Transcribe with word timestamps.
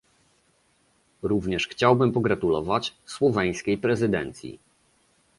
Również 1.23 1.67
chciałbym 1.67 2.11
pogratulować 2.11 2.93
słoweńskiej 3.05 3.77
prezydencji 3.77 4.59